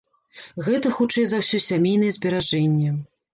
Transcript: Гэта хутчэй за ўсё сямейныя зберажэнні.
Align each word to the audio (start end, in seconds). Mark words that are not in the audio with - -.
Гэта 0.67 0.91
хутчэй 0.97 1.25
за 1.33 1.41
ўсё 1.43 1.59
сямейныя 1.67 2.17
зберажэнні. 2.17 2.89